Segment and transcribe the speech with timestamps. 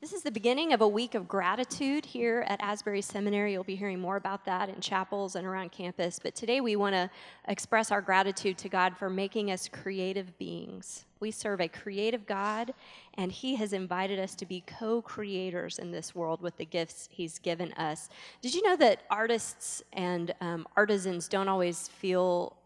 [0.00, 3.52] This is the beginning of a week of gratitude here at Asbury Seminary.
[3.52, 6.18] You'll be hearing more about that in chapels and around campus.
[6.18, 7.10] But today we want to
[7.48, 11.04] express our gratitude to God for making us creative beings.
[11.20, 12.72] We serve a creative God,
[13.18, 17.10] and He has invited us to be co creators in this world with the gifts
[17.12, 18.08] He's given us.
[18.40, 22.56] Did you know that artists and um, artisans don't always feel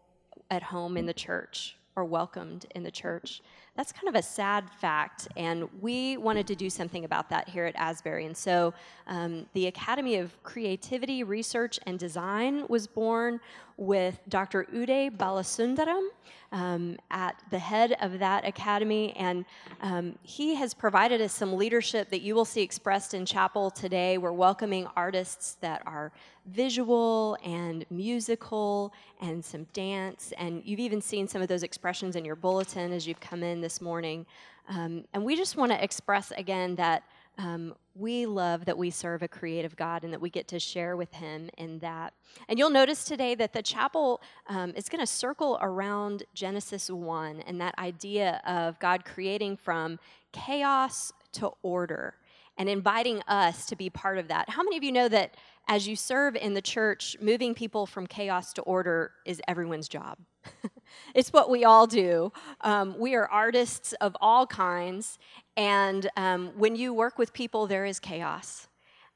[0.49, 3.41] at home in the church or welcomed in the church?
[3.75, 7.65] That's kind of a sad fact, and we wanted to do something about that here
[7.65, 8.25] at Asbury.
[8.25, 8.73] And so
[9.07, 13.41] um, the Academy of Creativity, Research, and Design was born
[13.77, 14.65] with Dr.
[14.73, 16.07] Uday Balasundaram
[16.53, 19.43] um, at the head of that academy, and
[19.81, 24.17] um, he has provided us some leadership that you will see expressed in chapel today.
[24.17, 26.13] We're welcoming artists that are
[26.45, 32.25] visual and musical and some dance, and you've even seen some of those expressions in
[32.25, 34.25] your bulletin as you've come in this morning.
[34.67, 37.03] Um, and we just want to express again that
[37.37, 40.95] um, we love that we serve a creative God and that we get to share
[40.95, 42.13] with Him in that.
[42.47, 47.41] And you'll notice today that the chapel um, is going to circle around Genesis 1
[47.41, 49.99] and that idea of God creating from
[50.31, 52.15] chaos to order
[52.57, 54.49] and inviting us to be part of that.
[54.49, 55.35] How many of you know that
[55.67, 60.17] as you serve in the church, moving people from chaos to order is everyone's job?
[61.15, 62.31] it's what we all do.
[62.61, 65.17] Um, we are artists of all kinds,
[65.57, 68.67] and um, when you work with people, there is chaos.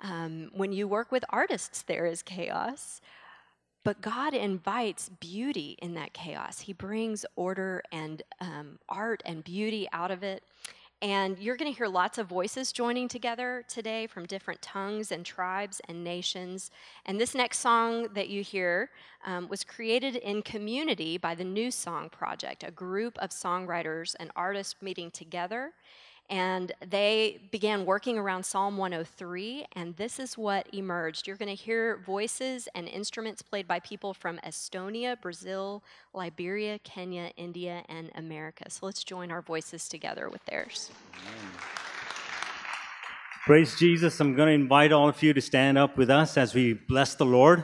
[0.01, 3.01] Um, when you work with artists, there is chaos.
[3.83, 6.59] But God invites beauty in that chaos.
[6.59, 10.43] He brings order and um, art and beauty out of it.
[11.01, 15.25] And you're going to hear lots of voices joining together today from different tongues and
[15.25, 16.71] tribes and nations.
[17.05, 18.89] And this next song that you hear
[19.25, 24.29] um, was created in community by the New Song Project, a group of songwriters and
[24.35, 25.71] artists meeting together
[26.29, 31.27] and they began working around Psalm 103, and this is what emerged.
[31.27, 37.31] You're going to hear voices and instruments played by people from Estonia, Brazil, Liberia, Kenya,
[37.37, 38.69] India, and America.
[38.69, 40.91] So let's join our voices together with theirs.
[43.45, 44.19] Praise Jesus.
[44.19, 47.15] I'm going to invite all of you to stand up with us as we bless
[47.15, 47.63] the Lord.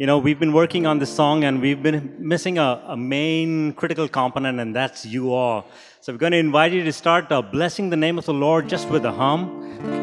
[0.00, 3.74] You know, we've been working on this song and we've been missing a, a main
[3.74, 5.66] critical component, and that's you all.
[6.00, 8.66] So we're going to invite you to start uh, blessing the name of the Lord
[8.66, 9.99] just with a hum.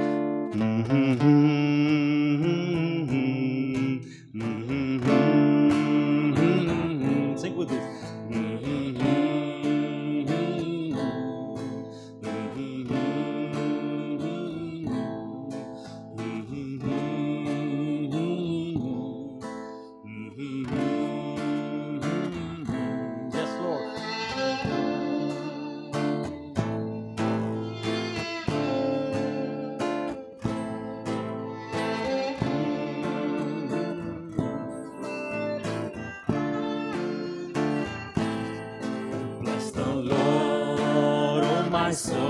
[41.88, 42.27] my soul.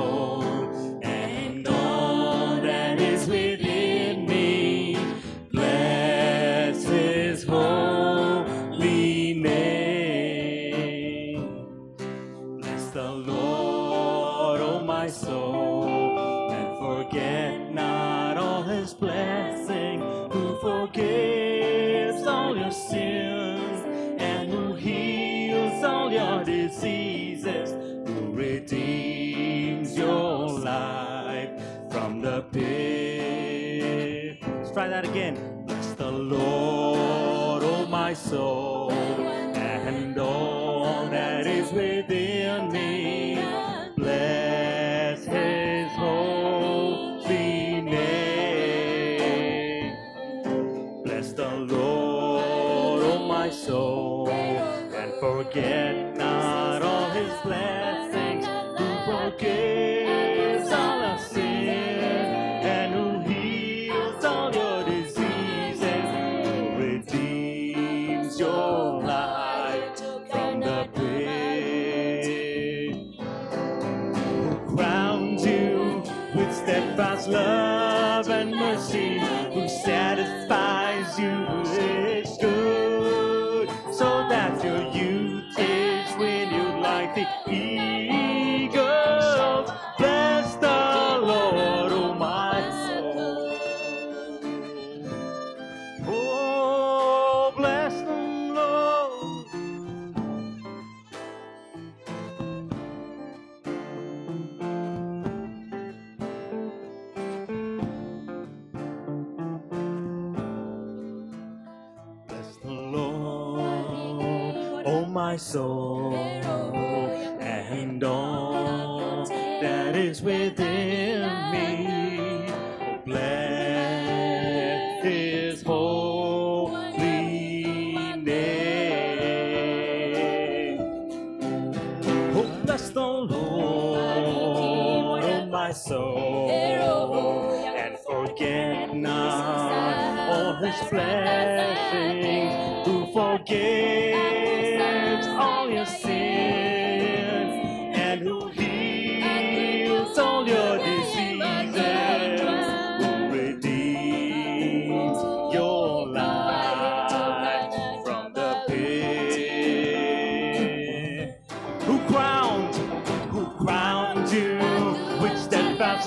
[76.97, 79.19] God's love and mercy,
[79.53, 82.16] who satisfies you with.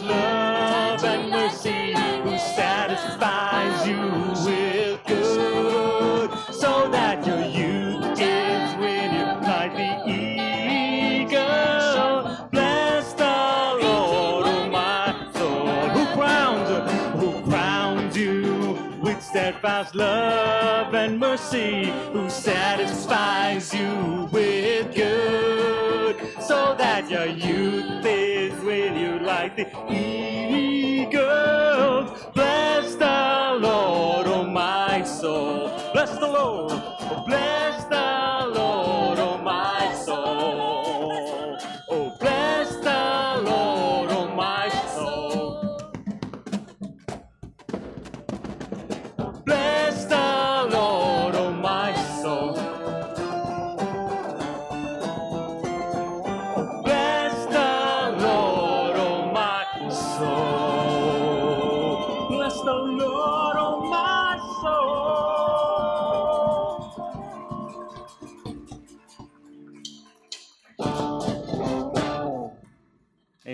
[0.02, 1.92] Love and mercy,
[2.22, 4.00] who satisfies you
[4.44, 11.38] with good, so that your youth is renewed like the eagle.
[12.50, 13.24] Bless the
[13.82, 16.70] Lord, oh my soul, who crowns,
[17.20, 24.19] who crowned you with steadfast love and mercy, who satisfies you
[26.80, 31.28] that your youth is with you like the eagles.
[32.34, 35.68] Bless the Lord, oh my soul.
[35.92, 38.19] Bless the Lord, oh bless the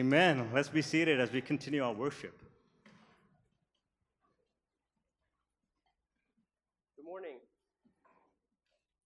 [0.07, 0.51] Amen.
[0.55, 2.41] Let's be seated as we continue our worship.
[6.95, 7.39] Good morning.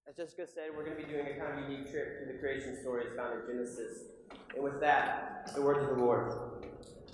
[0.06, 2.38] As Jessica said, we're going to be doing a kind of unique trip through the
[2.38, 4.08] creation stories found in Genesis.
[4.54, 6.34] And with that, the word of the Lord.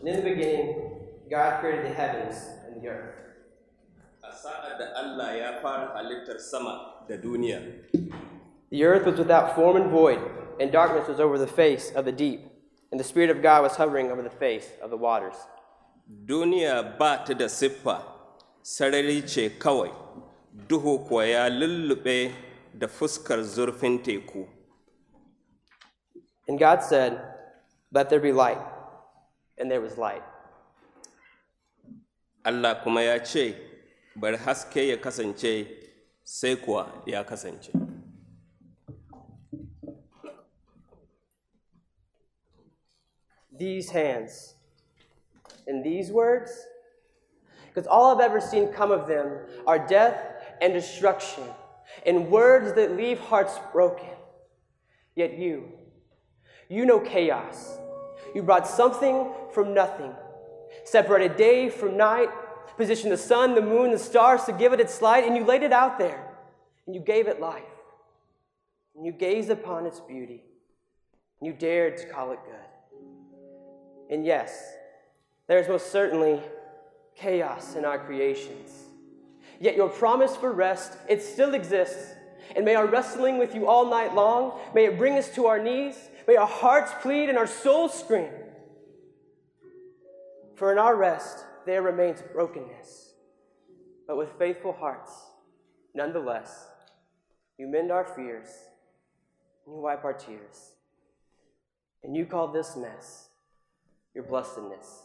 [0.01, 3.15] And in the beginning, God created the heavens and the earth.
[8.71, 10.19] The earth was without form and void,
[10.59, 12.51] and darkness was over the face of the deep,
[12.91, 15.35] and the Spirit of God was hovering over the face of the waters.
[16.09, 18.03] duniya ba ta da siffa,
[18.63, 19.93] sarari ce kawai,
[20.69, 22.33] duhu kuwa ya lullube
[22.75, 24.47] da fuskar zurfin teku.
[26.49, 27.21] And God said,
[27.93, 28.59] Let there be light.
[29.59, 30.23] And there was light.
[32.45, 33.55] Allah kuma ya ce,
[34.15, 35.67] bari haske ya kasance,
[36.23, 37.86] sai kuwa ya kasance.
[43.59, 44.55] These hands
[45.67, 46.53] and these words,
[47.69, 50.19] because all I've ever seen come of them are death
[50.61, 51.45] and destruction,
[52.05, 54.09] and words that leave hearts broken.
[55.15, 55.73] Yet you,
[56.69, 57.79] you know chaos.
[58.35, 60.13] You brought something from nothing,
[60.85, 62.29] separated day from night,
[62.77, 65.63] positioned the sun, the moon, the stars to give it its light, and you laid
[65.63, 66.35] it out there,
[66.87, 67.63] and you gave it life.
[68.95, 70.43] And you gazed upon its beauty,
[71.41, 72.66] and you dared to call it good.
[74.11, 74.75] And yes,
[75.49, 76.41] there is most certainly
[77.17, 78.71] chaos in our creations.
[79.59, 82.15] Yet your promise for rest, it still exists.
[82.55, 85.63] And may our wrestling with you all night long, may it bring us to our
[85.63, 85.97] knees,
[86.29, 88.31] may our hearts plead and our souls scream.
[90.55, 93.13] For in our rest, there remains brokenness.
[94.07, 95.13] But with faithful hearts,
[95.95, 96.69] nonetheless,
[97.59, 98.49] you mend our fears,
[99.65, 100.73] and you wipe our tears.
[102.05, 103.26] And you call this mess
[104.17, 105.03] your blessedness.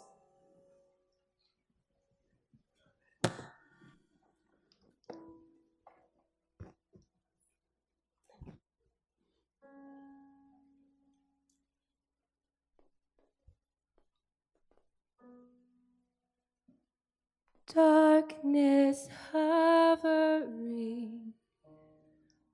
[17.74, 21.34] Darkness hovering,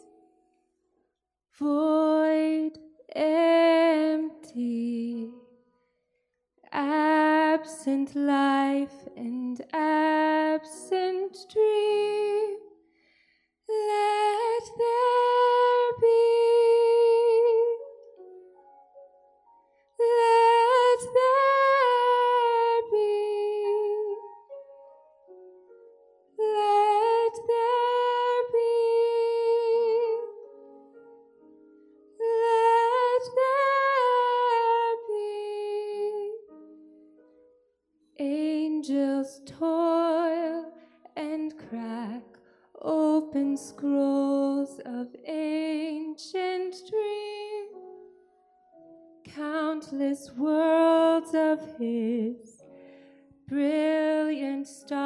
[1.60, 2.72] void,
[3.14, 4.48] empty,
[6.72, 12.56] absent life and absent dream.
[13.68, 16.16] Let there be.
[19.98, 21.49] Let there
[39.46, 40.72] toil
[41.16, 42.22] and crack
[42.80, 47.66] open scrolls of ancient dream.
[49.24, 52.62] Countless worlds of His,
[53.48, 54.99] brilliant stars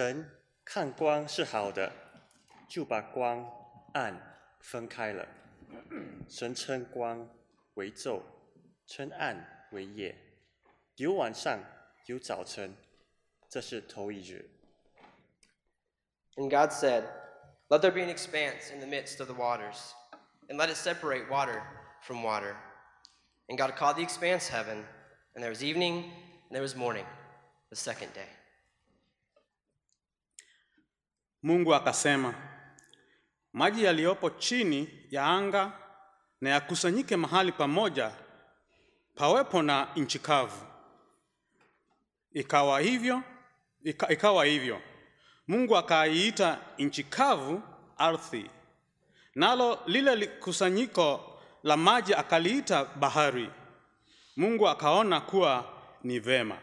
[0.00, 0.26] 神
[0.64, 1.92] 看光是好的，
[2.66, 3.46] 就把光
[3.92, 4.18] 暗
[4.58, 5.28] 分开了。
[6.30, 7.28] 神称光
[7.74, 8.22] 为昼，
[8.86, 10.16] 称暗为夜。
[10.96, 11.60] 有晚上，
[12.06, 12.74] 有早晨，
[13.50, 14.48] 这是头一日。
[16.36, 17.04] And God said,
[17.68, 19.92] Let there be an expanse in the midst of the waters,
[20.48, 21.62] and let it separate water
[22.00, 22.56] from water.
[23.50, 24.86] And God called the expanse heaven,
[25.34, 26.04] and there was evening,
[26.48, 27.04] and there was morning,
[27.68, 28.28] the second day.
[31.43, 32.33] Mungu akasema,
[33.53, 35.71] maji yaliyopo chini ya anga
[36.41, 38.11] na yakusanyike mahali pamoja,
[39.15, 40.65] pawepo na nchi kavu.
[42.33, 43.21] Ikawa hivyo,
[43.83, 44.81] ika, ikawa hivyo.
[45.47, 47.61] Mungu akaiita nchi kavu
[47.97, 48.49] ardhi,
[49.35, 53.49] nalo lile kusanyiko la maji akaliita bahari.
[54.37, 56.57] Mungu akaona kuwa ni vema.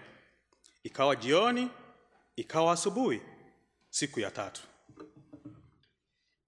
[0.83, 1.71] Ikawa jioni,
[2.37, 3.23] ikawa asubuhi,
[3.91, 4.63] siku ya tatu.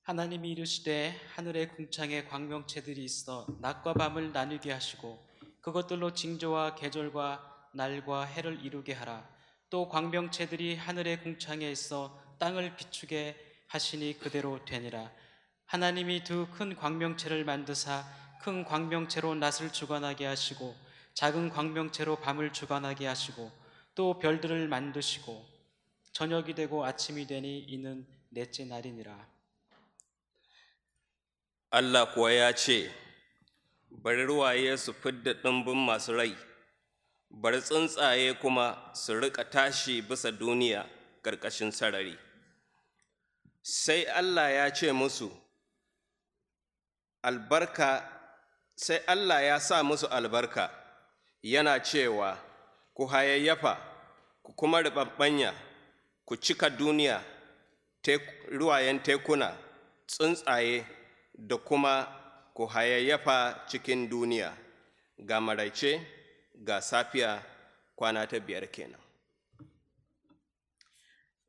[0.02, 5.24] 하나님이 이르시되 하늘의 궁창에 광명체들이 있어 낮과 밤을 나누게 하시고
[5.60, 9.28] 그것들로 징조와 계절과 날과 해를 이루게 하라
[9.68, 13.36] 또 광명체들이 하늘의 궁창에 있어 땅을 비추게
[13.68, 15.12] 하시니 그대로 되니라
[15.66, 18.04] 하나님이 두 큰 광명체를 만드사
[18.42, 20.74] 큰 광명체로 낮을 주관하게 하시고
[21.14, 23.52] 작은 광명체로 밤을 주관하게 하시고
[23.94, 25.59] 또 별들을 만드시고
[26.11, 29.35] 저녁이 되고 아침이 되니 이는 넷째 날이니라
[31.71, 32.89] Allah kuwa ya ce,
[33.91, 36.33] Bari ruwaye su fidda ɗumbin masu rai,
[37.29, 40.85] bari tsuntsaye kuma su riƙa tashi bisa duniya
[41.21, 42.17] ƙarƙashin sarari.
[43.61, 45.29] Sai Allah ya ce musu,
[47.23, 48.03] Albarka,
[48.75, 50.69] sai Allah ya sa musu albarka,
[51.43, 52.37] yana cewa,
[52.93, 53.77] Ku hayayyafa,
[54.43, 55.53] ku kuma riɓaɓɓanya,
[56.30, 57.18] Ku cika duniya,
[58.54, 59.50] ruwayen tekuna,
[60.06, 60.86] tsuntsaye,
[61.34, 62.06] da kuma
[62.54, 64.54] ku hayayyafa cikin duniya
[65.18, 65.98] ga maraice
[66.54, 67.42] ga safiya
[67.96, 69.00] kwana ta biyar kenan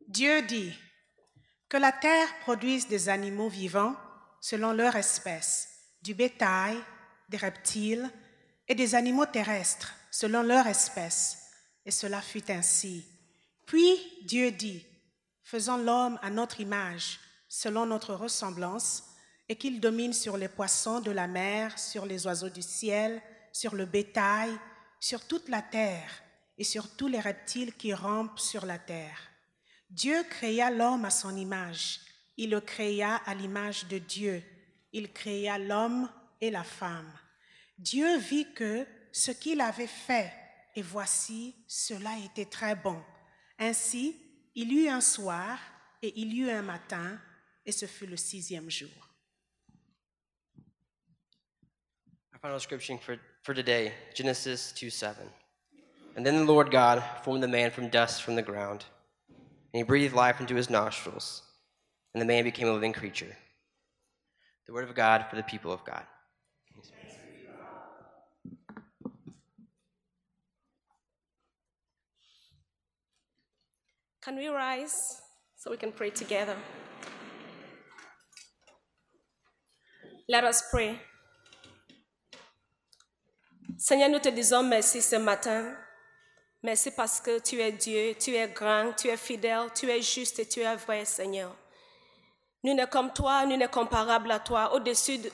[0.07, 0.73] Dieu dit
[1.69, 3.95] que la terre produise des animaux vivants
[4.41, 5.69] selon leur espèce,
[6.01, 6.77] du bétail,
[7.29, 8.09] des reptiles
[8.67, 11.37] et des animaux terrestres selon leur espèce.
[11.85, 13.10] Et cela fut ainsi.
[13.65, 14.85] Puis Dieu dit,
[15.43, 19.03] faisons l'homme à notre image, selon notre ressemblance,
[19.49, 23.75] et qu'il domine sur les poissons de la mer, sur les oiseaux du ciel, sur
[23.75, 24.51] le bétail,
[24.99, 26.23] sur toute la terre
[26.57, 29.19] et sur tous les reptiles qui rampent sur la terre.
[29.89, 31.99] Dieu créa l'homme à son image.
[32.37, 34.41] Il le créa à l'image de Dieu.
[34.93, 37.11] Il créa l'homme et la femme.
[37.77, 40.31] Dieu vit que ce qu'il avait fait,
[40.75, 43.01] et voici, cela était très bon.
[43.61, 44.15] Ainsi,
[44.55, 45.59] il y eut un soir
[46.01, 47.19] et il y eut un matin,
[47.63, 48.89] et ce fut le sixième jour.
[52.33, 55.29] Our final scripture for, for today, Genesis 2 7.
[56.17, 58.83] And then the Lord God formed the man from dust from the ground,
[59.29, 61.43] and he breathed life into his nostrils,
[62.15, 63.37] and the man became a living creature.
[64.65, 66.03] The word of God for the people of God.
[74.21, 75.19] Can we rise
[75.57, 76.55] so we can pray together?
[80.29, 80.99] Let us pray.
[83.77, 85.75] Seigneur, nous te disons merci ce matin.
[86.61, 90.37] Merci parce que tu es Dieu, tu es grand, tu es fidèle, tu es juste
[90.37, 91.55] et tu es vrai, Seigneur.
[92.63, 95.31] Nous ne comme toi, nous ne comparables à toi, au-dessus de,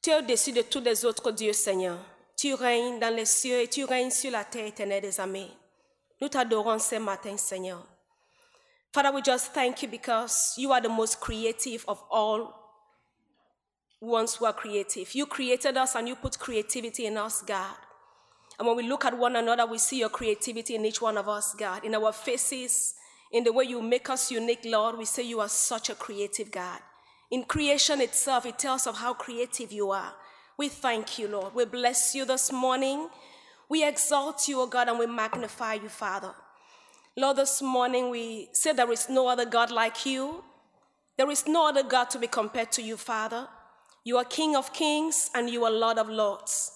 [0.00, 1.98] tu es au-dessus de tous les autres dieux, Seigneur.
[2.36, 5.50] Tu règnes dans les cieux et tu règnes sur la terre éternelle des amis.
[6.20, 7.84] Nous t'adorons ce matin, Seigneur.
[8.92, 12.54] Father, we just thank you because you are the most creative of all
[14.00, 15.14] ones who are creative.
[15.14, 17.76] You created us and you put creativity in us, God.
[18.58, 21.28] And when we look at one another, we see your creativity in each one of
[21.28, 21.84] us, God.
[21.84, 22.94] In our faces,
[23.32, 26.50] in the way you make us unique, Lord, we say you are such a creative
[26.50, 26.80] God.
[27.30, 30.14] In creation itself, it tells of how creative you are.
[30.56, 31.54] We thank you, Lord.
[31.54, 33.08] We bless you this morning.
[33.68, 36.32] We exalt you, O God, and we magnify you, Father.
[37.16, 40.44] Lord, this morning we say there is no other God like you.
[41.16, 43.48] There is no other God to be compared to you, Father.
[44.04, 46.70] You are King of kings and you are Lord of lords.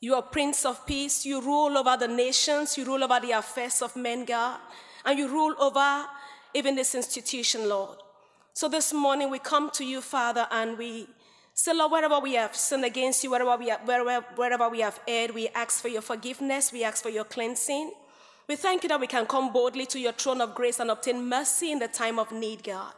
[0.00, 1.24] You are Prince of peace.
[1.24, 2.76] You rule over the nations.
[2.76, 4.58] You rule over the affairs of men, God.
[5.04, 6.04] And you rule over
[6.52, 7.98] even this institution, Lord.
[8.52, 11.06] So this morning we come to you, Father, and we
[11.54, 14.98] say, Lord, wherever we have sinned against you, wherever we have, wherever, wherever we have
[15.06, 16.72] erred, we ask for your forgiveness.
[16.72, 17.92] We ask for your cleansing.
[18.48, 21.28] We thank you that we can come boldly to your throne of grace and obtain
[21.28, 22.92] mercy in the time of need, God.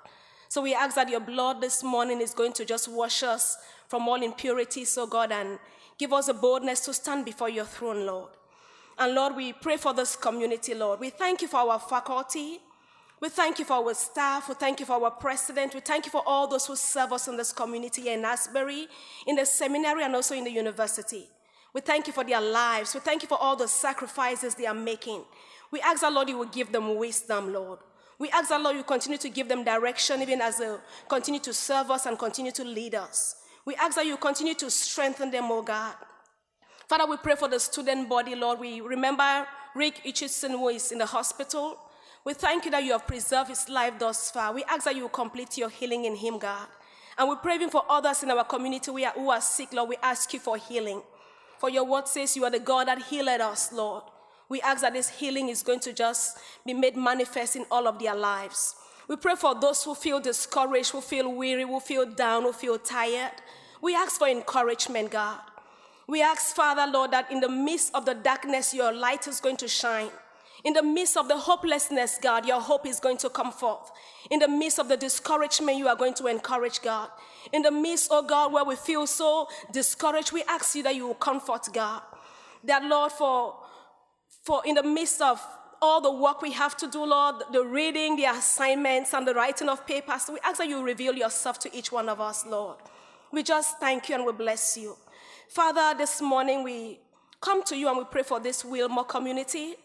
[0.49, 4.09] So we ask that your blood this morning is going to just wash us from
[4.09, 5.59] all impurities, so God, and
[5.99, 8.31] give us a boldness to stand before your throne, Lord.
[8.99, 10.99] And Lord, we pray for this community, Lord.
[10.99, 12.61] We thank you for our faculty.
[13.20, 14.48] We thank you for our staff.
[14.48, 15.74] We thank you for our president.
[15.74, 18.88] We thank you for all those who serve us in this community here in Asbury,
[19.26, 21.26] in the seminary, and also in the university.
[21.72, 22.94] We thank you for their lives.
[22.94, 25.24] We thank you for all the sacrifices they are making.
[25.70, 27.79] We ask that, Lord, you will give them wisdom, Lord.
[28.18, 30.74] We ask that, Lord, you continue to give them direction, even as they
[31.09, 33.37] continue to serve us and continue to lead us.
[33.64, 35.94] We ask that you continue to strengthen them, oh God.
[36.88, 38.61] Father, we pray for the student body, Lord.
[38.61, 41.79] We remember Rick Richardson, who is in the hospital.
[42.27, 44.53] We thank you that you have preserved his life thus far.
[44.53, 46.67] We ask that you will complete your healing in him, God.
[47.17, 49.91] And we're praying for others in our community who are, who are sick, Lord.
[49.91, 51.03] We ask you for healing.
[51.61, 54.03] For your word says you are the God that healed us, Lord.
[54.49, 58.01] We ask that this healing is going to just be made manifest in all of
[58.01, 58.75] their lives.
[59.07, 62.77] We pray for those who feel discouraged, who feel weary, who feel down, who feel
[62.77, 63.35] tired.
[63.81, 65.39] We ask for encouragement, God.
[66.09, 69.59] We ask, Father, Lord, that in the midst of the darkness, your light is going
[69.59, 70.11] to shine.
[70.66, 73.92] In the midst of the hopelessness, God, your hope is going to come forth.
[74.33, 77.09] In the midst of the discouragement, you are going to encourage God.
[77.52, 81.07] In the midst, oh God, where we feel so discouraged, we ask you that you
[81.07, 82.02] will comfort God.
[82.64, 83.55] That, Lord, for,
[84.42, 85.40] for in the midst of
[85.81, 89.68] all the work we have to do, Lord, the reading, the assignments, and the writing
[89.68, 92.79] of papers, we ask that you reveal yourself to each one of us, Lord.
[93.31, 94.96] We just thank you and we bless you.
[95.48, 96.98] Father, this morning we
[97.40, 99.76] come to you and we pray for this Wilmore community.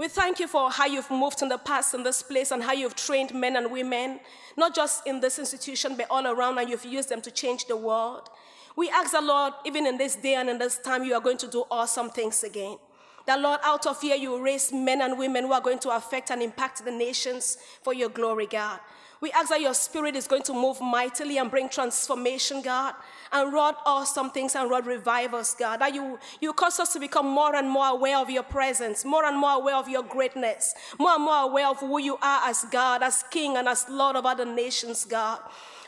[0.00, 2.72] We thank you for how you've moved in the past in this place and how
[2.72, 4.20] you've trained men and women,
[4.56, 7.76] not just in this institution, but all around, and you've used them to change the
[7.76, 8.30] world.
[8.76, 11.36] We ask the Lord, even in this day and in this time, you are going
[11.36, 12.78] to do awesome things again.
[13.26, 16.30] That, Lord, out of here, you raise men and women who are going to affect
[16.30, 18.80] and impact the nations for your glory, God.
[19.20, 22.94] We ask that your spirit is going to move mightily and bring transformation, God,
[23.30, 25.82] and wrought awesome things and wrought revivals, God.
[25.82, 29.26] That you, you cause us to become more and more aware of your presence, more
[29.26, 32.64] and more aware of your greatness, more and more aware of who you are as
[32.70, 35.40] God, as King, and as Lord of other nations, God.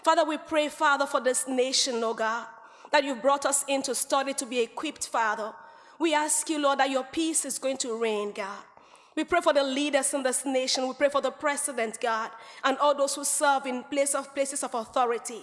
[0.04, 2.46] Father, we pray, Father, for this nation, oh God,
[2.90, 5.54] that you've brought us in to study to be equipped, Father.
[5.98, 8.58] We ask you, Lord, that your peace is going to reign, God.
[9.16, 10.88] We pray for the leaders in this nation.
[10.88, 12.30] We pray for the president, God,
[12.64, 15.42] and all those who serve in place of places of authority.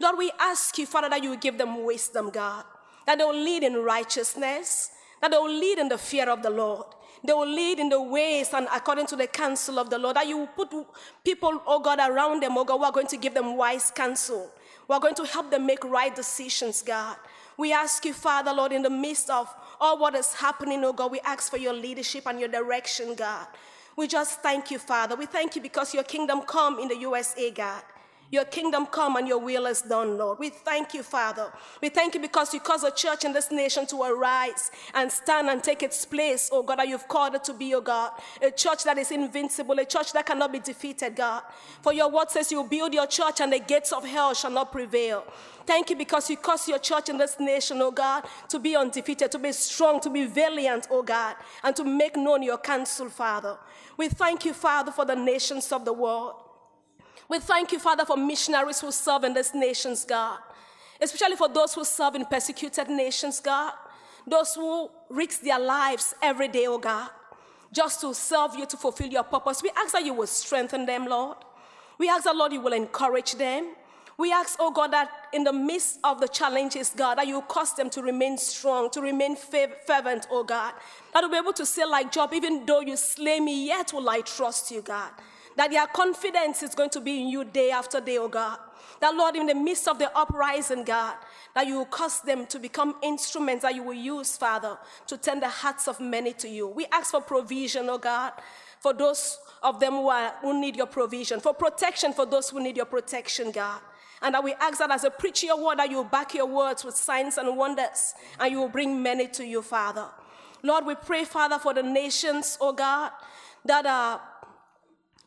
[0.00, 2.64] Lord, we ask you, Father, that you give them wisdom, God,
[3.06, 6.50] that they will lead in righteousness, that they will lead in the fear of the
[6.50, 6.86] Lord,
[7.24, 10.16] They will lead in the ways and according to the counsel of the Lord.
[10.16, 10.70] That you will put
[11.24, 14.50] people, oh God, around them, oh God, who are going to give them wise counsel.
[14.86, 17.16] We are going to help them make right decisions, God.
[17.56, 21.12] We ask you, Father, Lord, in the midst of all what is happening, oh God,
[21.12, 23.46] we ask for your leadership and your direction, God.
[23.96, 25.14] We just thank you, Father.
[25.14, 27.82] We thank you because your kingdom come in the USA, God.
[28.30, 30.38] Your kingdom come and your will is done, Lord.
[30.38, 31.52] We thank you, Father.
[31.80, 35.48] We thank you because you cause a church in this nation to arise and stand
[35.48, 38.12] and take its place, oh God, that you've called it to be, oh God.
[38.42, 41.42] A church that is invincible, a church that cannot be defeated, God.
[41.82, 44.72] For your word says you build your church and the gates of hell shall not
[44.72, 45.24] prevail.
[45.66, 49.30] Thank you because you cause your church in this nation, oh God, to be undefeated,
[49.32, 53.56] to be strong, to be valiant, oh God, and to make known your counsel, Father.
[53.96, 56.34] We thank you, Father, for the nations of the world.
[57.28, 60.38] We thank you, Father, for missionaries who serve in these nations, God.
[61.00, 63.72] Especially for those who serve in persecuted nations, God.
[64.26, 67.10] Those who risk their lives every day, oh God,
[67.72, 69.62] just to serve you, to fulfill your purpose.
[69.62, 71.36] We ask that you will strengthen them, Lord.
[71.98, 73.74] We ask that, Lord, you will encourage them.
[74.16, 77.74] We ask, oh God, that in the midst of the challenges, God, that you cause
[77.74, 80.72] them to remain strong, to remain fervent, oh God.
[81.12, 84.08] That will be able to say, like Job, even though you slay me, yet will
[84.08, 85.10] I trust you, God
[85.56, 88.58] that their confidence is going to be in you day after day, oh God.
[89.00, 91.16] That, Lord, in the midst of the uprising, God,
[91.54, 95.40] that you will cause them to become instruments that you will use, Father, to turn
[95.40, 96.68] the hearts of many to you.
[96.68, 98.32] We ask for provision, oh God,
[98.80, 102.62] for those of them who, are, who need your provision, for protection for those who
[102.62, 103.80] need your protection, God.
[104.22, 106.46] And that we ask that as a preacher your word, that you will back your
[106.46, 110.06] words with signs and wonders, and you will bring many to you, Father.
[110.62, 113.10] Lord, we pray, Father, for the nations, oh God,
[113.66, 114.20] that are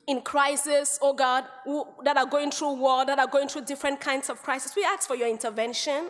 [0.07, 3.99] in crisis, oh God, who, that are going through war, that are going through different
[3.99, 4.73] kinds of crisis.
[4.75, 6.09] We ask for your intervention.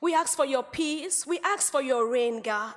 [0.00, 1.26] We ask for your peace.
[1.26, 2.74] We ask for your rain, God.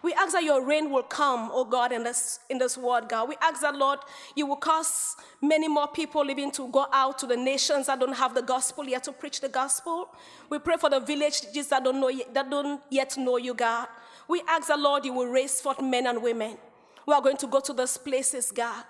[0.00, 3.28] We ask that your rain will come, oh God, in this, in this world, God.
[3.28, 3.98] We ask that, Lord,
[4.36, 8.16] you will cause many more people even to go out to the nations that don't
[8.16, 10.08] have the gospel yet to preach the gospel.
[10.48, 13.88] We pray for the villages that don't, know, that don't yet know you, God.
[14.28, 16.58] We ask that, Lord, you will raise forth men and women
[17.04, 18.84] who are going to go to those places, God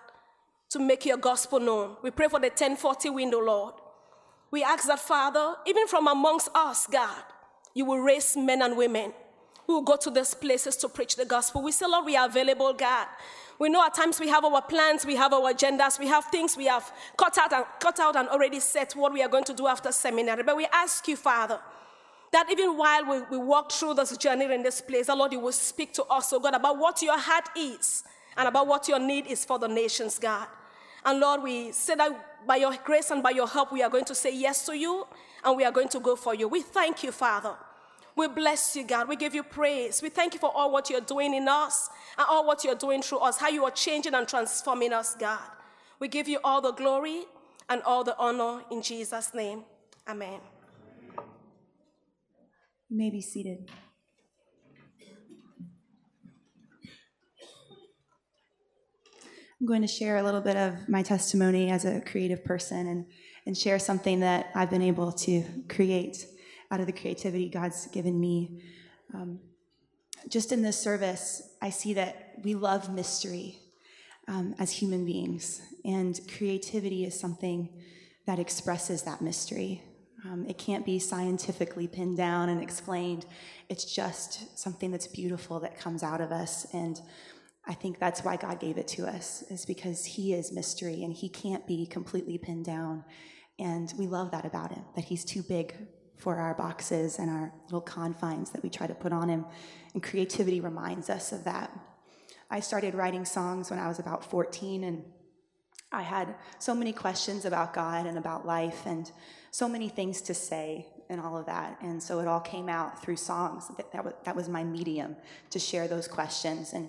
[0.70, 1.96] to make your gospel known.
[2.02, 3.74] We pray for the 1040 window, Lord.
[4.50, 7.22] We ask that, Father, even from amongst us, God,
[7.74, 9.12] you will raise men and women
[9.66, 11.62] who will go to these places to preach the gospel.
[11.62, 13.06] We say, Lord, we are available, God.
[13.58, 16.56] We know at times we have our plans, we have our agendas, we have things
[16.56, 19.54] we have cut out and cut out and already set what we are going to
[19.54, 20.42] do after seminary.
[20.42, 21.60] But we ask you, Father,
[22.32, 25.40] that even while we, we walk through this journey in this place, the Lord, you
[25.40, 28.04] will speak to us, oh God, about what your heart is
[28.38, 30.46] and about what your need is for the nations, God.
[31.04, 34.04] And Lord, we say that by your grace and by your help, we are going
[34.06, 35.06] to say yes to you
[35.44, 36.48] and we are going to go for you.
[36.48, 37.54] We thank you, Father.
[38.16, 39.08] We bless you, God.
[39.08, 40.02] We give you praise.
[40.02, 43.02] We thank you for all what you're doing in us and all what you're doing
[43.02, 45.38] through us, how you are changing and transforming us, God.
[46.00, 47.24] We give you all the glory
[47.68, 49.64] and all the honor in Jesus' name.
[50.08, 50.40] Amen.
[52.88, 53.68] You may be seated.
[59.60, 63.06] I'm going to share a little bit of my testimony as a creative person and,
[63.44, 66.26] and share something that I've been able to create
[66.70, 68.62] out of the creativity God's given me.
[69.12, 69.40] Um,
[70.28, 73.58] just in this service, I see that we love mystery
[74.28, 77.68] um, as human beings, and creativity is something
[78.26, 79.82] that expresses that mystery.
[80.24, 83.26] Um, it can't be scientifically pinned down and explained.
[83.68, 86.66] It's just something that's beautiful that comes out of us.
[86.74, 87.00] And
[87.68, 91.12] I think that's why God gave it to us, is because He is mystery and
[91.12, 93.04] He can't be completely pinned down.
[93.58, 95.74] And we love that about Him, that He's too big
[96.16, 99.44] for our boxes and our little confines that we try to put on Him.
[99.92, 101.70] And creativity reminds us of that.
[102.50, 105.04] I started writing songs when I was about 14, and
[105.92, 109.12] I had so many questions about God and about life, and
[109.50, 111.78] so many things to say and all of that.
[111.82, 113.68] And so it all came out through songs.
[113.76, 115.16] That, that, was, that was my medium
[115.50, 116.72] to share those questions.
[116.72, 116.88] And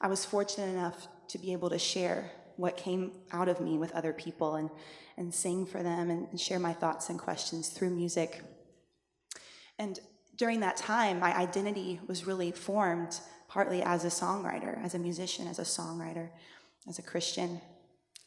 [0.00, 3.92] I was fortunate enough to be able to share what came out of me with
[3.92, 4.70] other people and,
[5.16, 8.42] and sing for them and, and share my thoughts and questions through music.
[9.78, 9.98] And
[10.36, 15.46] during that time, my identity was really formed partly as a songwriter, as a musician,
[15.46, 16.30] as a songwriter,
[16.88, 17.60] as a Christian.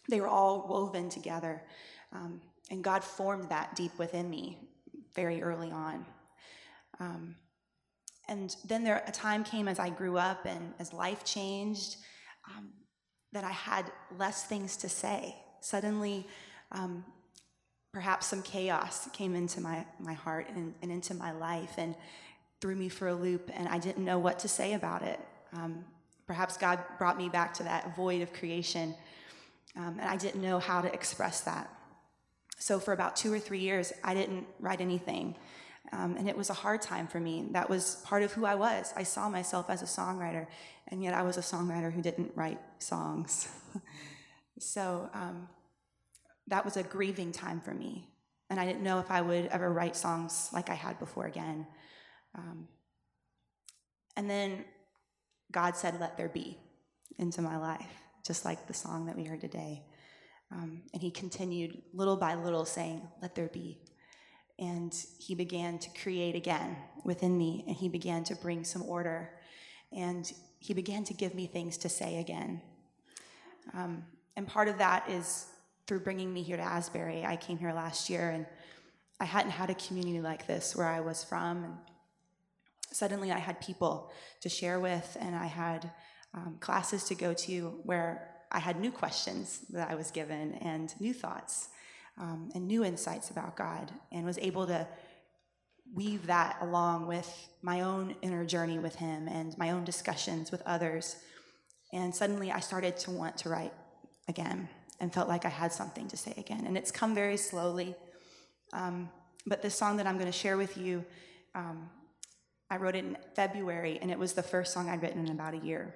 [0.08, 1.62] They were all woven together.
[2.14, 4.58] Um, and God formed that deep within me
[5.16, 6.06] very early on.
[7.00, 7.36] Um,
[8.30, 11.98] and then there a time came as I grew up and as life changed
[12.50, 12.70] um,
[13.34, 15.36] that I had less things to say.
[15.62, 16.26] Suddenly,
[16.72, 17.04] um,
[17.92, 21.96] perhaps some chaos came into my, my heart and, and, into my life and
[22.62, 25.20] threw me for a loop, and I didn't know what to say about it.
[25.54, 25.84] Um,
[26.28, 28.94] perhaps God brought me back to that void of creation,
[29.76, 31.70] um, and I didn't know how to express that.
[32.60, 35.36] So for about two or three years, I didn't write anything.
[35.92, 37.48] Um, and it was a hard time for me.
[37.52, 38.94] That was part of who I was.
[38.96, 40.48] I saw myself as a songwriter,
[40.90, 43.50] and yet I was a songwriter who didn't write songs.
[44.60, 45.48] so um,
[46.48, 48.08] that was a grieving time for me.
[48.50, 51.68] And I didn't know if I would ever write songs like I had before again.
[52.36, 52.68] Um,
[54.16, 54.66] and then
[55.52, 56.58] God said, Let there be
[57.18, 57.88] into my life,
[58.26, 59.84] just like the song that we heard today.
[60.52, 63.80] Um, and he continued little by little saying, Let there be.
[64.60, 69.32] And he began to create again within me, and he began to bring some order.
[69.92, 72.62] And he began to give me things to say again.
[73.74, 74.04] Um,
[74.36, 75.48] and part of that is
[75.88, 77.26] through bringing me here to Asbury.
[77.26, 78.46] I came here last year, and
[79.20, 81.64] I hadn't had a community like this where I was from.
[81.64, 81.78] And
[82.92, 85.90] suddenly I had people to share with, and I had
[86.34, 90.94] um, classes to go to where I had new questions that I was given and
[91.00, 91.70] new thoughts
[92.18, 94.88] um, and new insights about God, and was able to
[95.94, 100.62] weave that along with my own inner journey with Him and my own discussions with
[100.66, 101.16] others.
[101.92, 103.74] And suddenly I started to want to write
[104.28, 104.70] again
[105.00, 106.66] and felt like I had something to say again.
[106.68, 107.96] And it's come very slowly.
[108.74, 109.10] Um,
[109.48, 111.04] but this song that I'm going to share with you,
[111.56, 111.90] um,
[112.70, 115.56] I wrote it in February, and it was the first song I'd written in about
[115.56, 115.96] a year.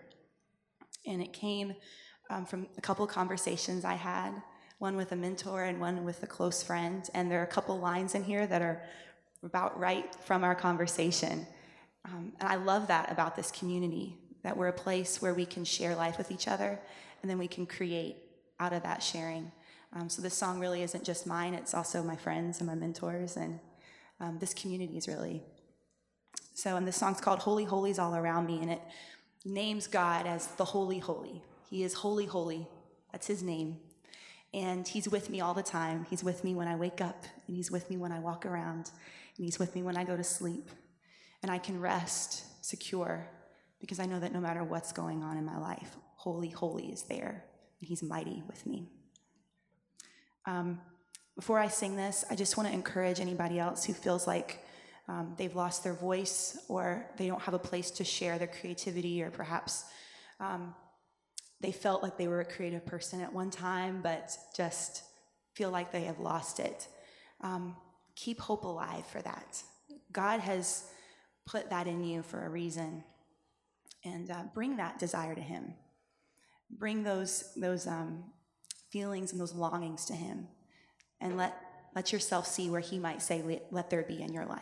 [1.06, 1.76] And it came
[2.30, 4.32] um, from a couple conversations I had,
[4.84, 7.10] one with a mentor and one with a close friend.
[7.14, 8.84] And there are a couple lines in here that are
[9.42, 11.48] about right from our conversation.
[12.04, 15.64] Um, and I love that about this community, that we're a place where we can
[15.64, 16.82] share life with each other,
[17.22, 18.18] and then we can create
[18.60, 19.54] out of that sharing.
[19.94, 23.38] Um, so this song really isn't just mine, it's also my friends and my mentors,
[23.38, 23.62] and
[24.20, 25.44] um, this community is really.
[26.56, 28.82] So, and this song's called Holy Holies All Around Me, and it
[29.46, 31.42] names God as the Holy Holy.
[31.70, 32.68] He is Holy Holy,
[33.14, 33.78] that's his name.
[34.54, 36.06] And he's with me all the time.
[36.10, 38.92] He's with me when I wake up, and he's with me when I walk around,
[39.38, 40.70] and he's with me when I go to sleep.
[41.42, 43.28] And I can rest secure
[43.82, 47.04] because I know that no matter what's going on in my life, Holy Holy is
[47.04, 47.44] there
[47.82, 48.88] and He's mighty with me.
[50.46, 50.80] Um,
[51.36, 54.64] before I sing this, I just want to encourage anybody else who feels like
[55.10, 59.22] um, they've lost their voice or they don't have a place to share their creativity,
[59.22, 59.84] or perhaps
[60.40, 60.74] um,
[61.64, 65.02] they felt like they were a creative person at one time, but just
[65.56, 66.88] feel like they have lost it.
[67.42, 67.76] Um,
[68.16, 69.64] keep hope alive for that.
[70.12, 70.86] God has
[71.48, 73.04] put that in you for a reason,
[74.06, 75.74] and uh, bring that desire to Him
[76.78, 78.24] bring those those um,
[78.92, 80.48] feelings and those longings to him
[81.22, 81.56] and let
[81.96, 84.62] let yourself see where he might say let, there be in your life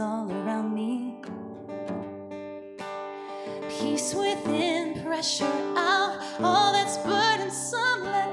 [0.00, 1.16] all around me.
[3.68, 5.44] Peace within, pressure
[5.76, 8.27] out, all that's burdensome let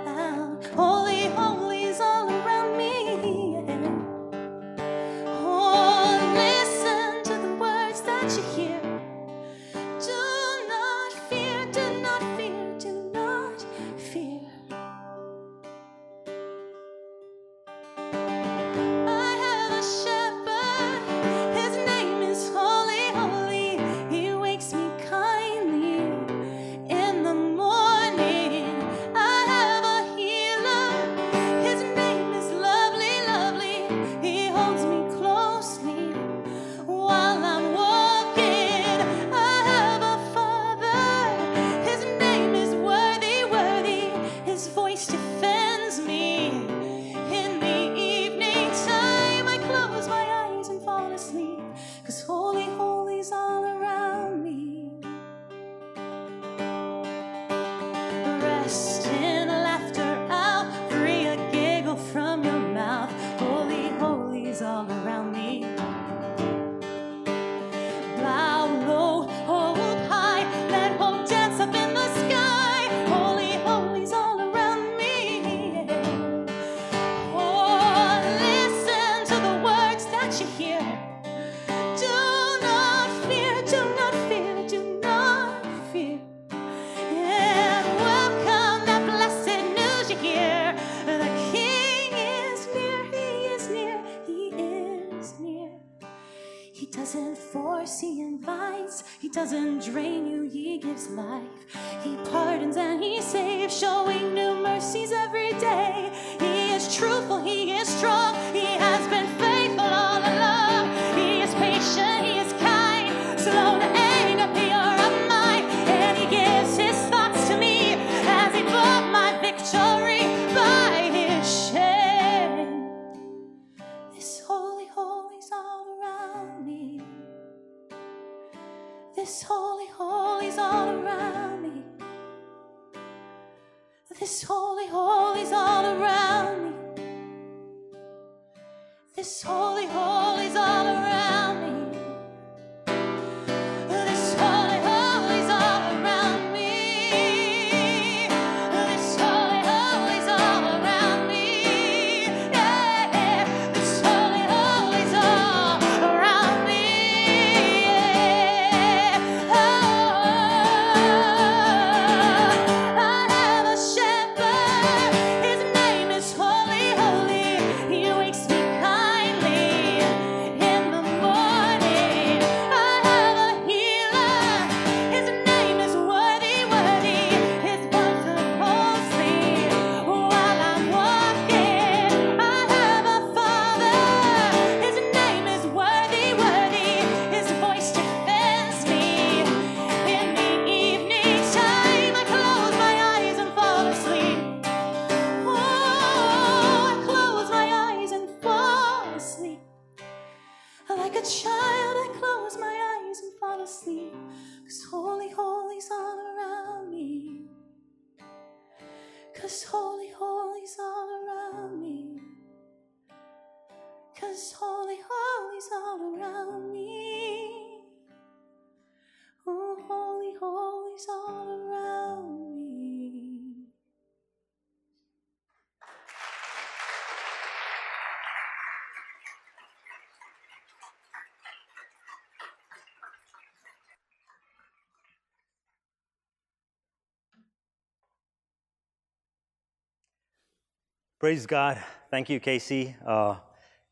[241.26, 241.84] Praise God.
[242.12, 242.96] Thank you, Casey.
[243.04, 243.38] Uh,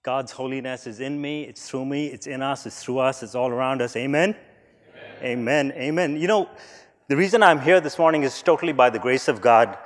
[0.04, 3.34] God's holiness is in me, it's through me, it's in us, it's through us, it's
[3.34, 3.96] all around us.
[3.96, 4.36] Amen?
[5.24, 5.72] Amen.
[5.72, 6.16] Amen.
[6.16, 6.48] You know,
[7.08, 9.80] the reason I'm here this morning is totally by the grace of God.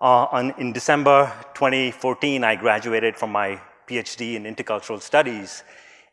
[0.00, 5.62] Uh, on, in December 2014, I graduated from my PhD in intercultural studies.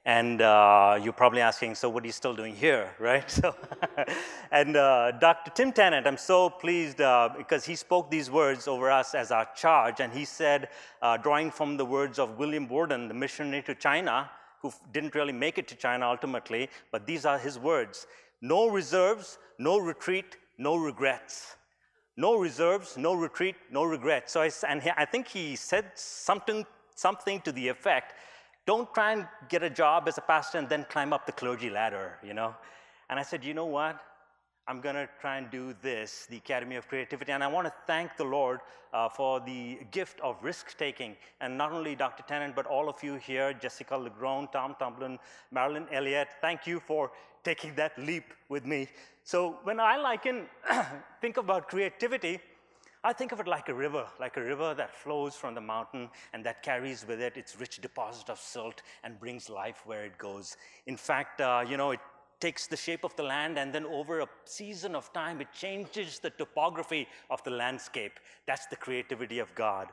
[0.05, 3.29] And uh, you're probably asking, so what are you still doing here, right?
[3.29, 3.55] So,
[4.51, 5.51] and uh, Dr.
[5.51, 9.47] Tim Tennent, I'm so pleased uh, because he spoke these words over us as our
[9.55, 10.01] charge.
[10.01, 10.69] And he said,
[11.01, 14.29] uh, drawing from the words of William Borden, the missionary to China,
[14.61, 18.07] who didn't really make it to China ultimately, but these are his words
[18.41, 21.55] no reserves, no retreat, no regrets.
[22.17, 24.31] No reserves, no retreat, no regrets.
[24.33, 26.65] So I, and he, I think he said something,
[26.95, 28.13] something to the effect
[28.65, 31.69] don't try and get a job as a pastor and then climb up the clergy
[31.69, 32.55] ladder, you know?
[33.09, 33.99] And I said, you know what?
[34.67, 37.31] I'm going to try and do this, the Academy of Creativity.
[37.31, 38.61] And I want to thank the Lord
[38.93, 41.15] uh, for the gift of risk taking.
[41.39, 42.23] And not only Dr.
[42.23, 45.19] Tennent, but all of you here Jessica LaGrone, Tom Tumblin,
[45.51, 47.11] Marilyn Elliott thank you for
[47.43, 48.87] taking that leap with me.
[49.23, 50.47] So when I liken,
[51.21, 52.39] think about creativity,
[53.05, 56.09] I think of it like a river, like a river that flows from the mountain
[56.33, 60.17] and that carries with it its rich deposit of silt and brings life where it
[60.17, 60.57] goes.
[60.87, 61.99] In fact, uh, you know, it
[62.39, 66.17] takes the shape of the land and then over a season of time, it changes
[66.17, 68.19] the topography of the landscape.
[68.47, 69.89] That's the creativity of God.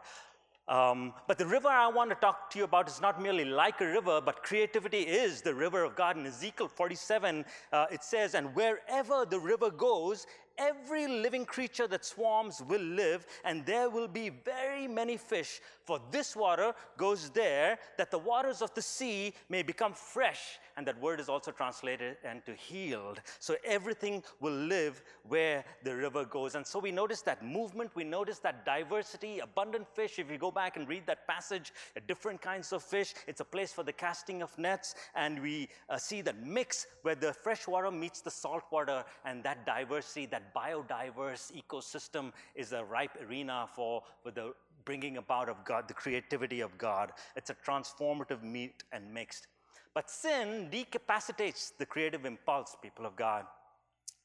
[0.69, 3.81] Um, but the river I want to talk to you about is not merely like
[3.81, 6.17] a river, but creativity is the river of God.
[6.17, 10.27] In Ezekiel 47, uh, it says, And wherever the river goes,
[10.59, 15.61] every living creature that swarms will live, and there will be very many fish.
[15.85, 20.59] For this water goes there, that the waters of the sea may become fresh.
[20.77, 23.21] And that word is also translated into healed.
[23.39, 26.55] So everything will live where the river goes.
[26.55, 30.19] And so we notice that movement, we notice that diversity, abundant fish.
[30.19, 31.73] If you go back and read that passage,
[32.07, 34.95] different kinds of fish, it's a place for the casting of nets.
[35.15, 39.43] And we uh, see that mix where the fresh water meets the salt water, and
[39.45, 44.55] that diversity, that biodiverse ecosystem is a ripe arena for, for the
[44.85, 47.13] bringing about of God, the creativity of God.
[47.37, 49.47] It's a transformative meet and mixed.
[49.95, 53.47] But sin decapacitates the creative impulse, people of God,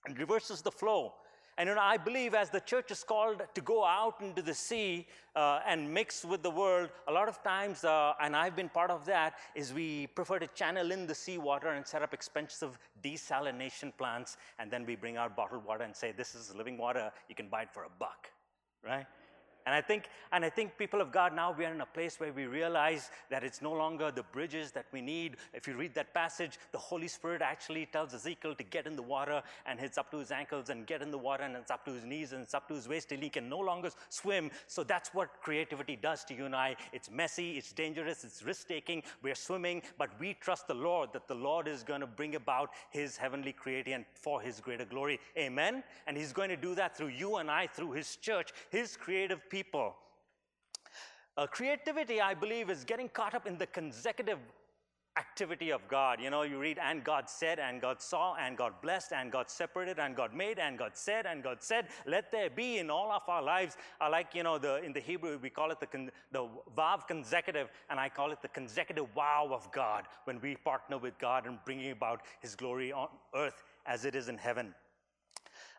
[0.05, 1.13] and reverses the flow.
[1.57, 4.53] And you know, I believe as the church is called to go out into the
[4.53, 8.69] sea uh, and mix with the world, a lot of times, uh, and I've been
[8.69, 12.77] part of that, is we prefer to channel in the seawater and set up expensive
[13.03, 17.11] desalination plants, and then we bring out bottled water and say, "This is living water.
[17.27, 18.29] You can buy it for a buck,"
[18.83, 19.07] right?
[19.67, 22.21] And I think, and I think people of God now we are in a place
[22.21, 25.35] where we realize that it's no longer the bridges that we need.
[25.53, 29.01] If you read that passage, the Holy Spirit actually tells Ezekiel to get in the
[29.01, 31.83] water, and it's up to his ankles, and get in the water, and it's up
[31.83, 34.51] to his knees, and it's up to his waist till he can no longer swim.
[34.67, 36.77] So that's what creativity does to you and I.
[36.93, 39.03] It's messy, it's dangerous, it's risk-taking.
[39.21, 42.69] We're swimming, but we trust the Lord that the Lord is going to bring about
[42.89, 45.19] His heavenly creating and for His greater glory.
[45.37, 45.83] Amen.
[46.07, 49.41] And He's going to do that through you and I, through His church, His creative
[49.49, 49.95] people people.
[51.35, 54.39] Uh, creativity, I believe, is getting caught up in the consecutive
[55.17, 56.19] activity of God.
[56.21, 59.49] You know, you read, and God said, and God saw, and God blessed, and God
[59.49, 63.11] separated, and God made, and God said, and God said, let there be in all
[63.11, 63.77] of our lives.
[63.99, 66.47] I like, you know, the, in the Hebrew, we call it the, con, the
[66.77, 71.17] vav consecutive, and I call it the consecutive wow of God when we partner with
[71.17, 74.73] God and bringing about His glory on earth as it is in heaven.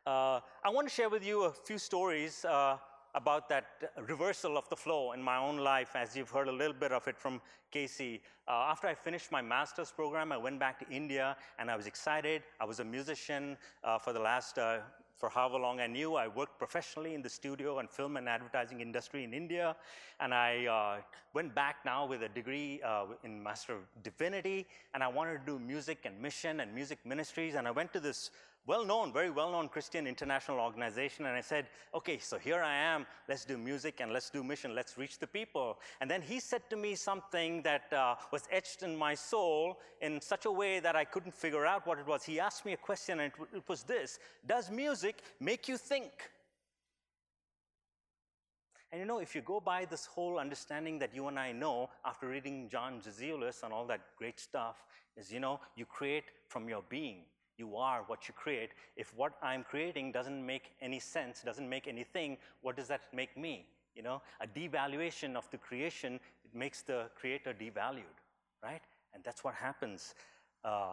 [0.07, 2.45] Uh, I want to share with you a few stories.
[2.45, 2.79] Uh,
[3.15, 6.75] about that reversal of the flow in my own life, as you've heard a little
[6.75, 7.41] bit of it from
[7.71, 8.21] Casey.
[8.47, 11.87] Uh, after I finished my master's program, I went back to India and I was
[11.87, 12.43] excited.
[12.61, 14.79] I was a musician uh, for the last, uh,
[15.17, 16.15] for however long I knew.
[16.15, 19.77] I worked professionally in the studio and film and advertising industry in India.
[20.21, 21.03] And I uh,
[21.35, 24.67] went back now with a degree uh, in Master of Divinity.
[24.95, 27.55] And I wanted to do music and mission and music ministries.
[27.55, 28.31] And I went to this
[28.69, 31.25] well-known, very well-known Christian international organization.
[31.25, 33.07] And I said, okay, so here I am.
[33.27, 34.75] Let's do music and let's do mission.
[34.75, 35.79] Let's reach the people.
[36.03, 40.21] And then he said to me something that uh, was etched in my soul in
[40.21, 42.23] such a way that I couldn't figure out what it was.
[42.23, 46.13] He asked me a question, and it, it was this: Does music make you think?
[48.93, 51.89] And you know, if you go by this whole understanding that you and I know
[52.05, 54.77] after reading John Zizioulas and all that great stuff,
[55.17, 57.25] is you know, you create from your being.
[57.59, 58.71] You are what you create.
[58.97, 63.37] If what I'm creating doesn't make any sense, doesn't make anything, what does that make
[63.37, 63.67] me?
[63.97, 68.19] You know, a devaluation of the creation, it makes the creator devalued,
[68.63, 68.83] right?
[69.13, 70.15] And that's what happens.
[70.65, 70.93] Uh,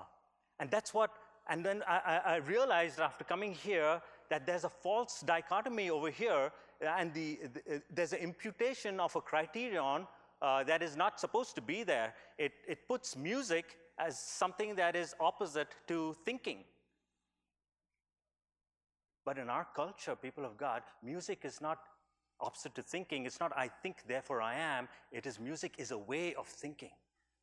[0.59, 1.11] and that's what,
[1.47, 6.51] and then I, I, realized after coming here that there's a false dichotomy over here,
[6.81, 10.07] and the, the, there's an imputation of a criterion
[10.41, 12.13] uh, that is not supposed to be there.
[12.39, 16.63] It, it puts music as something that is opposite to thinking.
[19.25, 21.79] But in our culture, people of God, music is not
[22.39, 23.25] opposite to thinking.
[23.25, 24.87] It's not I think, therefore I am.
[25.11, 26.91] It is music is a way of thinking.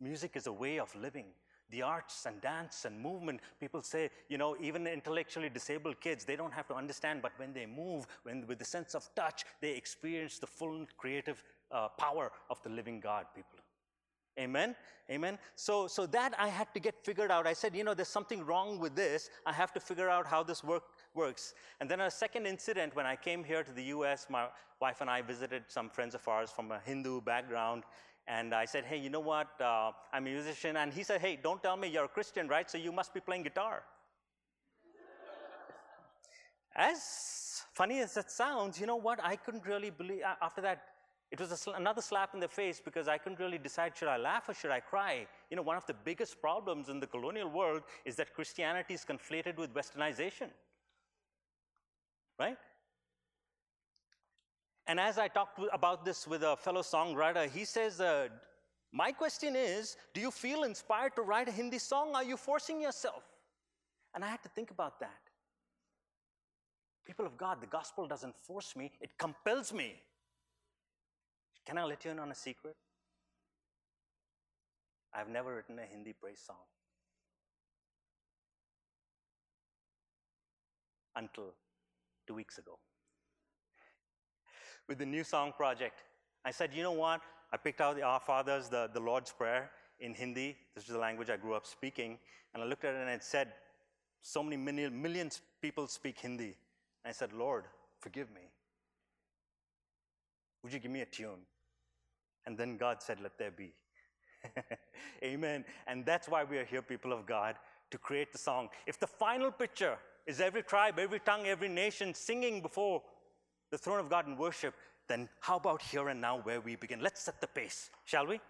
[0.01, 1.27] Music is a way of living.
[1.71, 6.37] The arts and dance and movement, people say, you know, even intellectually disabled kids, they
[6.37, 9.71] don't have to understand, but when they move, when with the sense of touch, they
[9.71, 13.59] experience the full creative uh, power of the living God, people.
[14.39, 14.75] Amen?
[15.11, 15.39] Amen?
[15.57, 17.47] So, so that I had to get figured out.
[17.47, 19.29] I said, you know, there's something wrong with this.
[19.45, 21.55] I have to figure out how this work, works.
[21.81, 24.47] And then a second incident, when I came here to the US, my
[24.81, 27.85] wife and I visited some friends of ours from a Hindu background.
[28.27, 29.49] And I said, hey, you know what?
[29.61, 30.77] Uh, I'm a musician.
[30.77, 32.71] And he said, hey, don't tell me you're a Christian, right?
[32.71, 33.83] So you must be playing guitar.
[36.75, 39.23] As funny as that sounds, you know what?
[39.23, 40.85] I couldn't really believe, after that,
[41.33, 44.19] it was sl another slap in the face because I couldn't really decide should I
[44.19, 45.27] laugh or should I cry.
[45.51, 49.05] You know, one of the biggest problems in the colonial world is that Christianity is
[49.13, 50.51] conflated with westernization.
[52.39, 52.59] Right?
[54.87, 58.29] And as I talked about this with a fellow songwriter, he says, uh,
[58.93, 62.15] My question is, do you feel inspired to write a Hindi song?
[62.15, 63.23] Are you forcing yourself?
[64.15, 65.23] And I had to think about that.
[67.07, 70.03] People of God, the gospel doesn't force me, it compels me.
[71.67, 72.77] Can I let you in on a secret?
[75.15, 76.57] I've never written a Hindi praise song.
[81.15, 81.53] Until
[82.27, 82.79] two weeks ago.
[84.89, 86.03] With the new song project,
[86.45, 87.21] I said, you know what?
[87.53, 90.57] I picked out the Our Fathers, the, the Lord's Prayer in Hindi.
[90.75, 92.19] This is the language I grew up speaking.
[92.55, 93.53] And I looked at it and it said,
[94.23, 96.57] so many million, millions people speak Hindi.
[97.05, 97.65] And I said, Lord,
[98.01, 98.41] forgive me.
[100.63, 101.41] Would you give me a tune?
[102.47, 103.73] And then God said, Let there be.
[105.25, 105.65] Amen.
[105.87, 107.57] And that's why we are here, people of God,
[107.91, 108.69] to create the song.
[108.87, 113.03] If the final picture is every tribe, every tongue, every nation singing before
[113.71, 114.75] the throne of God in worship,
[115.09, 117.01] then how about here and now where we begin?
[117.01, 118.41] Let's set the pace, shall we?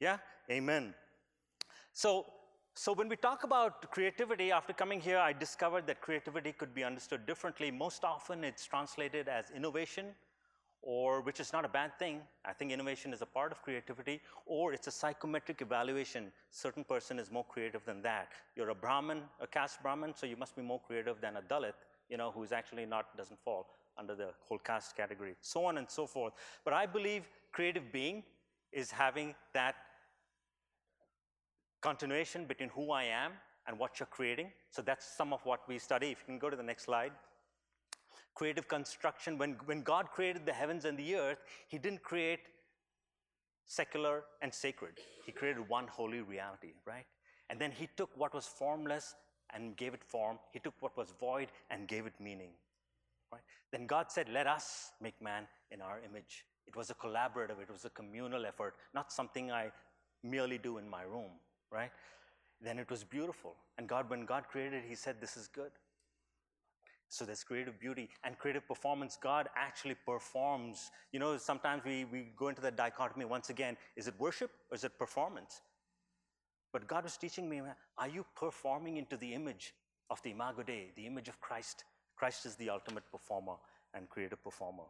[0.00, 0.18] Yeah?
[0.50, 0.94] Amen.
[1.92, 2.26] So,
[2.78, 6.84] So, when we talk about creativity, after coming here, I discovered that creativity could be
[6.84, 7.72] understood differently.
[7.72, 10.14] Most often, it's translated as innovation,
[10.82, 12.20] or which is not a bad thing.
[12.44, 16.32] I think innovation is a part of creativity, or it's a psychometric evaluation.
[16.50, 18.28] Certain person is more creative than that.
[18.56, 21.74] You're a Brahmin, a caste Brahmin, so you must be more creative than a Dalit,
[22.08, 23.66] you know, who is actually not, doesn't fall
[23.98, 26.32] under the whole caste category, so on and so forth.
[26.64, 28.22] But I believe creative being
[28.72, 29.74] is having that
[31.80, 33.32] continuation between who I am
[33.66, 34.50] and what you're creating.
[34.70, 36.10] So that's some of what we study.
[36.10, 37.12] If you can go to the next slide.
[38.38, 39.36] Creative construction.
[39.36, 42.38] When, when God created the heavens and the earth, He didn't create
[43.66, 44.92] secular and sacred.
[45.26, 47.04] He created one holy reality, right?
[47.50, 49.16] And then He took what was formless
[49.52, 50.38] and gave it form.
[50.52, 52.50] He took what was void and gave it meaning.
[53.32, 53.42] Right?
[53.72, 56.44] Then God said, Let us make man in our image.
[56.68, 59.72] It was a collaborative, it was a communal effort, not something I
[60.22, 61.32] merely do in my room,
[61.72, 61.90] right?
[62.60, 63.56] Then it was beautiful.
[63.78, 65.72] And God, when God created it, He said, This is good.
[67.08, 69.16] So there's creative beauty and creative performance.
[69.20, 70.90] God actually performs.
[71.12, 74.74] You know, sometimes we, we go into that dichotomy once again is it worship or
[74.74, 75.62] is it performance?
[76.72, 77.62] But God was teaching me
[77.96, 79.74] are you performing into the image
[80.10, 81.84] of the Imago Dei, the image of Christ?
[82.16, 83.54] Christ is the ultimate performer
[83.94, 84.84] and creative performer.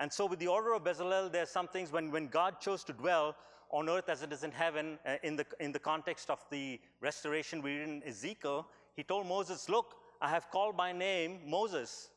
[0.00, 2.92] And so, with the order of Bezalel, there's some things when, when God chose to
[2.92, 3.36] dwell
[3.70, 6.80] on earth as it is in heaven, uh, in, the, in the context of the
[7.00, 12.10] restoration we read in Ezekiel, he told Moses, Look, I have called by name Moses,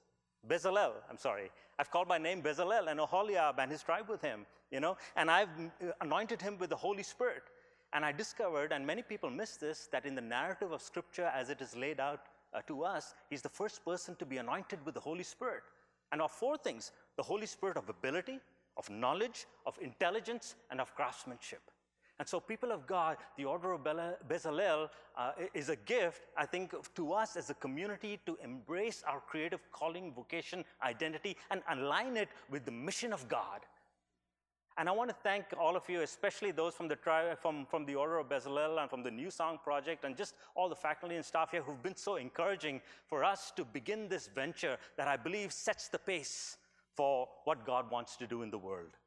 [0.47, 1.51] Bezalel, I'm sorry.
[1.79, 5.29] I've called by name Bezalel and Oholiab and his tribe with him, you know, and
[5.29, 5.49] I've
[6.01, 7.43] anointed him with the Holy Spirit.
[7.93, 11.49] And I discovered, and many people miss this, that in the narrative of Scripture as
[11.49, 12.21] it is laid out
[12.53, 15.63] uh, to us, he's the first person to be anointed with the Holy Spirit.
[16.11, 18.39] And of four things the Holy Spirit of ability,
[18.75, 21.61] of knowledge, of intelligence, and of craftsmanship.
[22.19, 26.73] And so, people of God, the order of Bezalel uh, is a gift, I think,
[26.95, 32.29] to us as a community to embrace our creative calling, vocation, identity, and align it
[32.49, 33.61] with the mission of God.
[34.79, 36.97] And I want to thank all of you, especially those from the
[37.39, 40.69] from, from the Order of Bezalel and from the New Song Project, and just all
[40.69, 44.77] the faculty and staff here who've been so encouraging for us to begin this venture
[44.95, 46.57] that I believe sets the pace
[46.95, 48.97] for what God wants to do in the world.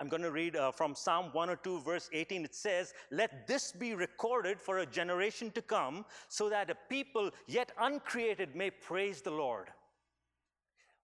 [0.00, 2.46] I'm going to read uh, from Psalm 102, verse 18.
[2.46, 7.30] It says, Let this be recorded for a generation to come, so that a people
[7.46, 9.68] yet uncreated may praise the Lord.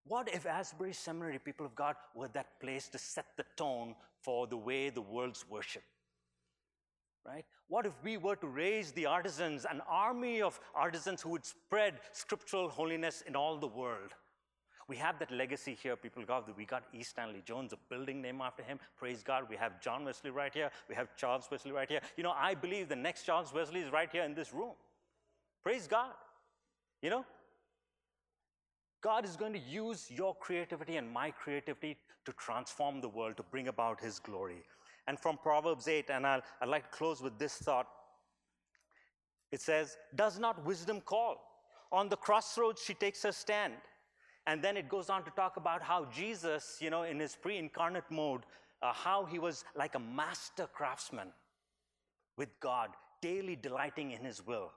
[0.06, 4.46] What if Asbury Seminary, people of God, were that place to set the tone for
[4.46, 5.82] the way the world's worship?
[7.26, 7.44] Right?
[7.68, 11.94] What if we were to raise the artisans, an army of artisans who would spread
[12.12, 14.14] scriptural holiness in all the world?
[14.88, 16.44] We have that legacy here, people God.
[16.56, 17.02] We got E.
[17.02, 18.78] Stanley Jones, a building named after him.
[18.96, 19.46] Praise God.
[19.50, 20.70] We have John Wesley right here.
[20.88, 22.00] We have Charles Wesley right here.
[22.16, 24.74] You know, I believe the next Charles Wesley is right here in this room.
[25.62, 26.12] Praise God.
[27.02, 27.24] You know,
[29.02, 33.42] God is going to use your creativity and my creativity to transform the world, to
[33.42, 34.62] bring about His glory.
[35.08, 37.86] And from Proverbs 8, and I'll, I'd like to close with this thought
[39.52, 41.36] it says, Does not wisdom call?
[41.92, 43.74] On the crossroads, she takes her stand.
[44.46, 47.56] And then it goes on to talk about how Jesus, you know, in his pre
[47.56, 48.42] incarnate mode,
[48.82, 51.28] uh, how he was like a master craftsman
[52.36, 52.90] with God,
[53.20, 54.72] daily delighting in his will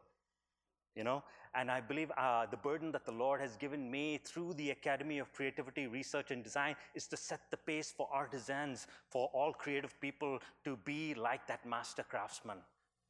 [1.00, 1.24] you know?
[1.56, 5.18] And i believe uh, the burden that the lord has given me through the academy
[5.18, 10.00] of creativity research and design is to set the pace for artisans for all creative
[10.00, 12.58] people to be like that master craftsman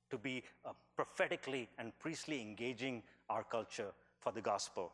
[0.10, 4.93] to be uh, prophetically and priestly engaging our culture for the gospel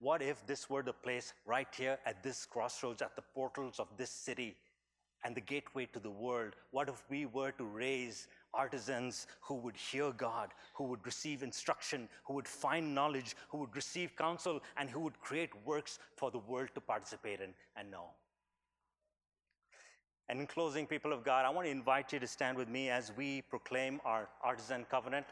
[0.00, 3.88] what if this were the place right here at this crossroads at the portals of
[3.96, 4.56] this city
[5.24, 9.76] and the gateway to the world what if we were to raise artisans who would
[9.76, 14.88] hear God, who would receive instruction, who would find knowledge, who would receive counsel, and
[14.88, 18.06] who would create works for the world to participate in and know.
[20.28, 22.90] And in closing, people of God, I want to invite you to stand with me
[22.90, 25.26] as we proclaim our artisan covenant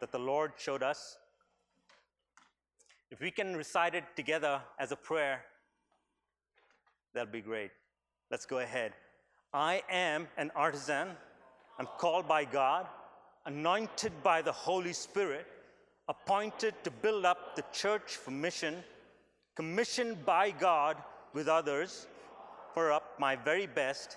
[0.00, 1.18] that the Lord showed us.
[3.10, 5.44] If we can recite it together as a prayer,
[7.14, 7.70] that'll be great.
[8.30, 8.92] Let's go ahead.
[9.52, 11.08] I am an artisan
[11.78, 12.86] I'm called by God,
[13.46, 15.46] anointed by the Holy Spirit,
[16.08, 18.82] appointed to build up the church for mission,
[19.54, 20.96] commissioned by God
[21.34, 22.08] with others
[22.74, 24.16] for up my very best,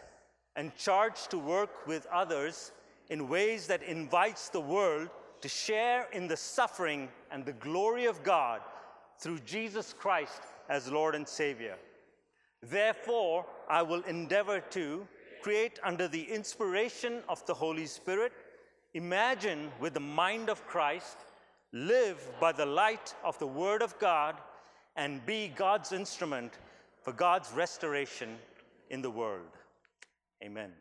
[0.55, 2.71] and charged to work with others
[3.09, 5.09] in ways that invites the world
[5.41, 8.61] to share in the suffering and the glory of God
[9.21, 11.77] through Jesus Christ as Lord and Savior.
[12.63, 15.07] Therefore, I will endeavor to
[15.41, 18.33] create under the inspiration of the Holy Spirit
[18.93, 21.17] imagine with the mind of Christ,
[21.71, 24.35] live by the light of the Word of God,
[24.97, 26.53] and be God's instrument
[27.01, 28.37] for God's restoration
[28.89, 29.57] in the world.
[30.43, 30.71] Amen.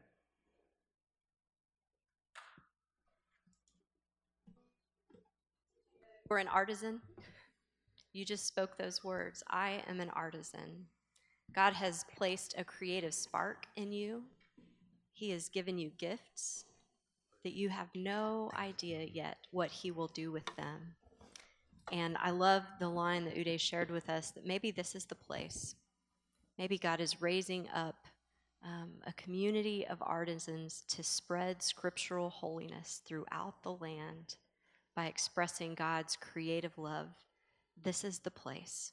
[6.28, 7.01] We're an artisan.
[8.12, 9.42] You just spoke those words.
[9.48, 10.86] I am an artisan.
[11.52, 14.22] God has placed a creative spark in you.
[15.12, 16.64] He has given you gifts
[17.44, 20.94] that you have no idea yet what He will do with them.
[21.92, 25.14] And I love the line that Uday shared with us that maybe this is the
[25.14, 25.74] place.
[26.58, 28.06] Maybe God is raising up
[28.64, 34.36] um, a community of artisans to spread scriptural holiness throughout the land
[34.94, 37.08] by expressing God's creative love.
[37.82, 38.92] This is the place.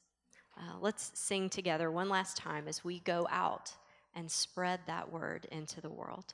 [0.58, 3.74] Uh, let's sing together one last time as we go out
[4.16, 6.34] and spread that word into the world.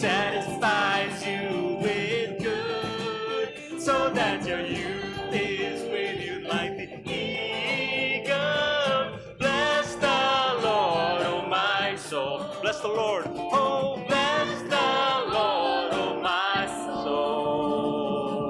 [0.00, 9.18] Satisfies you with good, so that your youth is with you like the eagle.
[9.38, 12.46] Bless the Lord, oh my soul.
[12.62, 13.24] Bless the Lord.
[13.26, 16.66] Oh, bless the Lord, oh my
[17.04, 18.40] soul.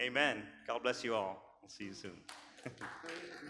[0.00, 0.42] Amen.
[0.66, 1.36] God bless you all.
[1.62, 2.16] I'll see you soon.